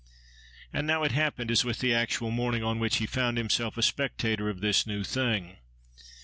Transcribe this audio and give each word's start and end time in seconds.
And 0.73 0.87
now 0.87 1.03
it 1.03 1.11
happened 1.11 1.51
as 1.51 1.63
with 1.63 1.77
the 1.77 1.93
actual 1.93 2.31
morning 2.31 2.63
on 2.63 2.79
which 2.79 2.95
he 2.97 3.05
found 3.05 3.37
himself 3.37 3.77
a 3.77 3.83
spectator 3.83 4.49
of 4.49 4.59
this 4.59 4.87
new 4.87 5.03
thing. 5.03 5.57